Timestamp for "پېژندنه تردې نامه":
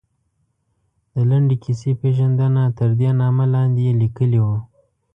2.01-3.45